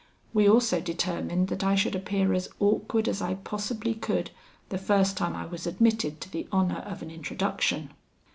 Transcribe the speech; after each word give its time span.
We 0.33 0.49
also 0.49 0.81
determined 0.81 1.49
that 1.49 1.63
I 1.63 1.75
should 1.75 1.93
appear 1.95 2.33
as 2.33 2.49
awkward 2.59 3.07
as 3.07 3.21
I 3.21 3.35
possibly 3.35 3.93
could 3.93 4.31
the 4.69 4.79
first 4.79 5.15
time 5.15 5.35
I 5.35 5.45
was 5.45 5.67
admitted 5.67 6.19
to 6.21 6.31
the 6.31 6.47
honour 6.51 6.79
of 6.87 7.03
an 7.03 7.11
introduction. 7.11 7.91